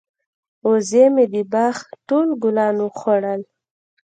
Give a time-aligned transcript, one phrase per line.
[0.69, 1.75] وزې مې د باغ
[2.07, 3.41] ټول ګلان وخوړل.